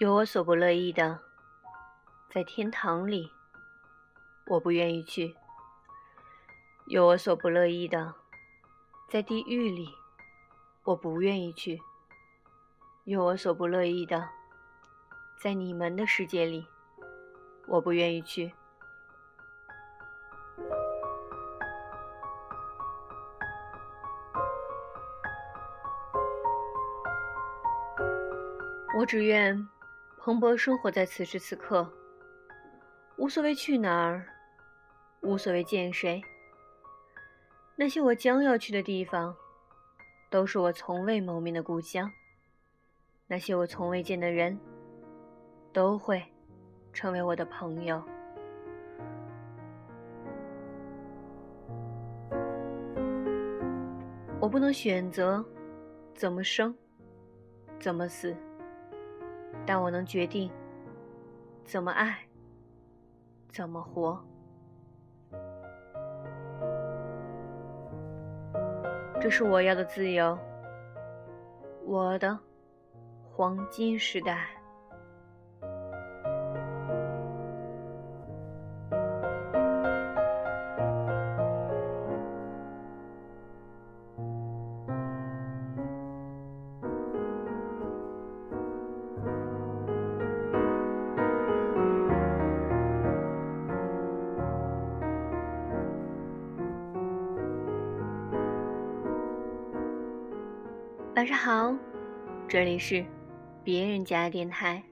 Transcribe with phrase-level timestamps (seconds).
[0.00, 1.20] 有我所不乐意的，
[2.32, 3.30] 在天堂里，
[4.46, 5.36] 我不愿意去；
[6.86, 8.14] 有我所不乐意的，
[9.10, 9.94] 在地狱里，
[10.84, 11.78] 我不愿意去；
[13.04, 14.30] 有我所不乐意的，
[15.38, 16.66] 在你们的世界里，
[17.68, 18.54] 我不愿意去。
[28.96, 29.68] 我只愿。
[30.30, 31.92] 蓬勃生活在此时此刻，
[33.16, 34.24] 无所谓去哪儿，
[35.22, 36.22] 无所谓见谁。
[37.74, 39.34] 那些我将要去的地方，
[40.30, 42.08] 都是我从未谋面的故乡。
[43.26, 44.56] 那些我从未见的人，
[45.72, 46.22] 都会
[46.92, 48.00] 成为我的朋友。
[54.38, 55.44] 我不能选择
[56.14, 56.72] 怎么生，
[57.80, 58.32] 怎么死。
[59.66, 60.50] 但我能决定
[61.64, 62.18] 怎么爱，
[63.48, 64.22] 怎么活。
[69.20, 70.38] 这是我要的自由，
[71.84, 72.38] 我的
[73.30, 74.48] 黄金时代。
[101.20, 101.76] 晚上好，
[102.48, 103.04] 这里是
[103.62, 104.82] 别人家电台，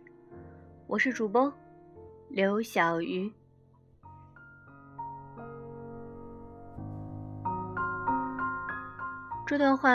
[0.86, 1.50] 我是主播
[2.28, 3.32] 刘小鱼。
[9.46, 9.90] 这段话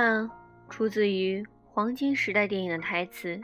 [0.69, 3.39] 出自于《黄金时代》电影的台词，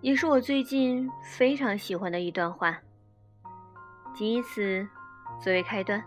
[0.00, 2.76] 也是我最近非常喜欢的一段话。
[4.16, 4.84] 仅以此
[5.40, 6.02] 作为开端，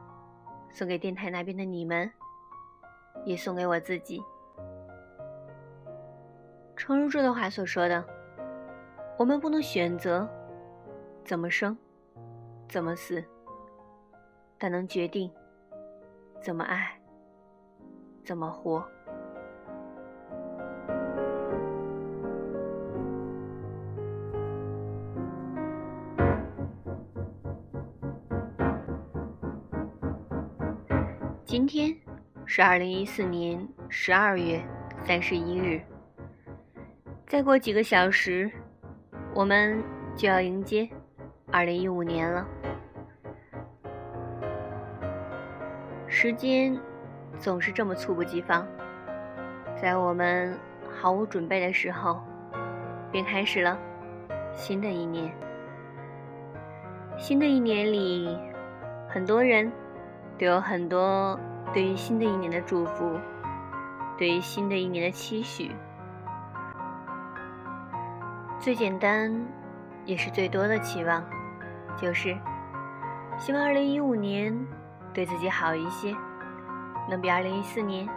[0.74, 2.12] 送给电台那边的你们，
[3.24, 4.22] 也送给我自己。
[6.82, 8.04] 诚如这段话所说的，
[9.16, 10.28] 我们不能选择
[11.24, 11.78] 怎么生，
[12.68, 13.24] 怎么死，
[14.58, 15.32] 但能决定
[16.42, 17.00] 怎么爱，
[18.26, 18.84] 怎么活。
[31.46, 31.96] 今天
[32.48, 34.60] 是二零一四年十二月
[35.06, 35.80] 三十一日。
[37.32, 38.52] 再过几个小时，
[39.34, 39.82] 我们
[40.18, 40.86] 就要迎接
[41.50, 42.46] 二零一五年了。
[46.10, 46.78] 时间
[47.40, 48.68] 总是这么猝不及防，
[49.82, 50.60] 在我们
[50.90, 52.20] 毫无准备的时候，
[53.14, 53.80] 便开始了
[54.52, 55.34] 新的一年。
[57.18, 58.38] 新的一年里，
[59.08, 59.72] 很多人
[60.38, 61.40] 都有很多
[61.74, 63.18] 对于新的一年的祝福，
[64.18, 65.72] 对于新的一年的期许。
[68.62, 69.34] 最简单，
[70.06, 71.24] 也是最多的期望，
[71.98, 72.38] 就是
[73.36, 74.56] 希望二零一五年
[75.12, 76.16] 对自己好一些，
[77.10, 78.08] 能比二零一四年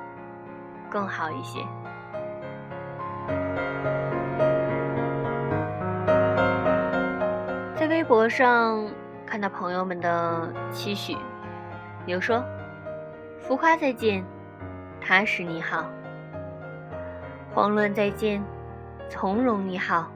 [0.91, 1.60] 更好一些。
[7.75, 8.87] 在微博上
[9.25, 11.16] 看到朋友们的期许，
[12.04, 12.44] 有说
[13.41, 14.22] ：“浮夸再见，
[15.00, 15.87] 踏实你好；
[17.54, 18.44] 慌乱再见，
[19.09, 20.06] 从容你好。”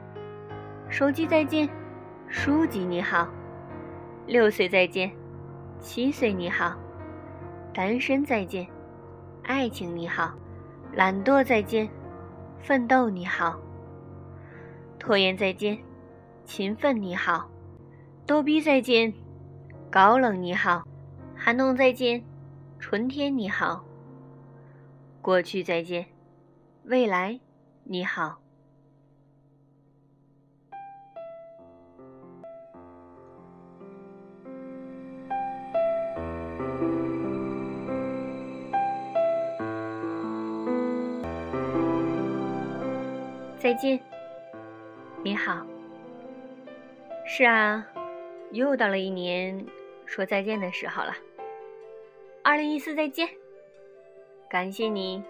[0.89, 1.69] 手机再见，
[2.27, 3.27] 书籍你好，
[4.25, 5.11] 六岁再见，
[5.79, 6.75] 七岁你好，
[7.71, 8.67] 单身再见，
[9.43, 10.33] 爱情你好，
[10.93, 11.87] 懒惰再见，
[12.59, 13.59] 奋斗你好，
[14.97, 15.77] 拖延再见，
[16.43, 17.47] 勤奋你好，
[18.25, 19.13] 逗逼再见，
[19.91, 20.83] 高冷你好，
[21.35, 22.23] 寒冬再见，
[22.79, 23.85] 春天你好，
[25.21, 26.07] 过去再见，
[26.85, 27.39] 未来
[27.83, 28.39] 你好。
[43.59, 43.99] 再见，
[45.21, 45.67] 你好。
[47.25, 47.85] 是啊，
[48.51, 49.65] 又到了一年
[50.05, 51.13] 说再见的时候了。
[52.41, 53.27] 二零一四再见，
[54.49, 55.21] 感谢你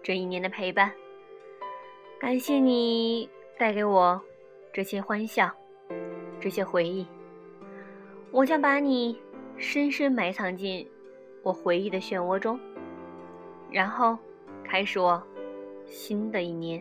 [0.00, 0.92] 这一年的陪伴，
[2.20, 4.22] 感谢你带给我
[4.72, 5.50] 这些欢笑，
[6.40, 7.04] 这些回忆。
[8.30, 9.20] 我将把你
[9.56, 10.88] 深深埋藏进
[11.42, 12.60] 我回忆的漩涡中，
[13.72, 14.16] 然后
[14.62, 15.20] 开始我
[15.84, 16.80] 新的一年。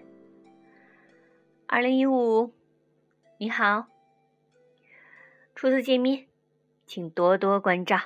[1.73, 2.53] 二零一五，
[3.37, 3.85] 你好。
[5.55, 6.27] 初次见面，
[6.85, 7.97] 请多多关照。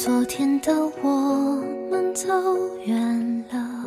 [0.00, 0.72] 昨天的
[1.02, 1.60] 我
[1.90, 2.28] 们走
[2.86, 3.84] 远了，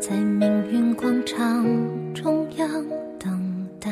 [0.00, 1.66] 在命运广场
[2.14, 2.68] 中央
[3.18, 3.90] 等待。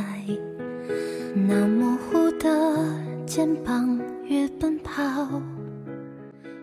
[1.35, 2.95] 那模糊的
[3.27, 5.03] 肩膀，越奔跑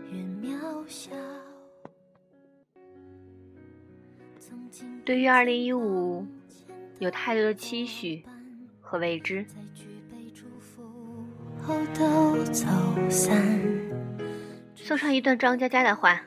[0.10, 1.12] 越渺小。
[5.04, 6.26] 对于二零一五，
[7.00, 8.24] 有太多的期许
[8.80, 9.44] 和未知。
[9.44, 10.82] 在举杯祝福
[11.62, 12.66] 后都走
[13.10, 13.46] 散。
[14.90, 16.20] 送上一段张嘉佳的话，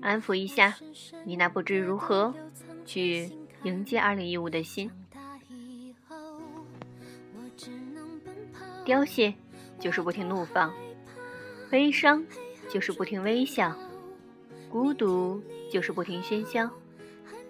[0.00, 0.74] 安抚一下
[1.22, 2.34] 你那不知如何
[2.84, 3.30] 去
[3.62, 4.90] 迎接二零一五的心。
[8.84, 9.32] 凋谢
[9.78, 10.74] 就是不停怒放，
[11.70, 12.26] 悲伤
[12.68, 13.72] 就是不停微笑，
[14.68, 15.40] 孤独
[15.70, 16.68] 就是不停喧嚣，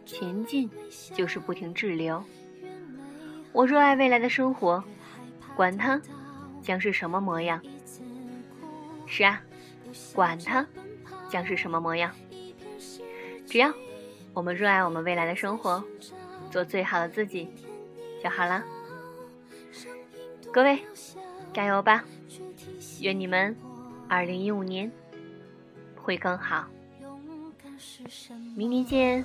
[0.05, 0.69] 前进
[1.15, 2.23] 就是不停滞留。
[3.53, 4.85] 我热爱未来的生活，
[5.57, 5.99] 管它
[6.61, 7.59] 将是什么模样。
[9.07, 9.41] 是啊。
[10.15, 10.67] 管它
[11.29, 12.15] 将是什么模样，
[13.47, 13.73] 只要
[14.33, 15.83] 我们热爱我们未来的生活，
[16.51, 17.49] 做最好的自己
[18.23, 18.65] 就好了。
[20.53, 20.81] 各位，
[21.53, 22.05] 加油吧！
[23.01, 23.57] 愿你们
[24.09, 24.91] 二零一五年
[25.97, 26.67] 会更好。
[28.57, 29.25] 明年见。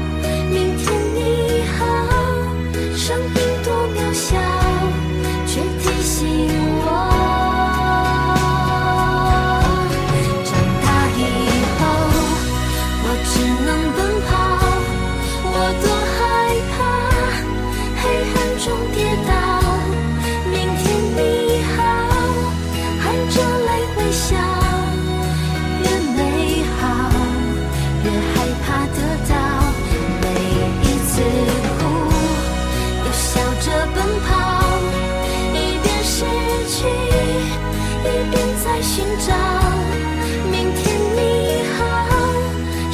[6.21, 6.70] 心。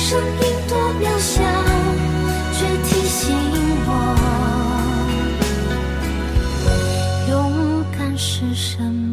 [0.10, 0.24] 声音
[0.70, 1.44] 多渺小，
[2.54, 3.36] 却提醒
[3.86, 3.92] 我
[7.30, 7.30] 勇
[7.92, 9.07] 敢是什么？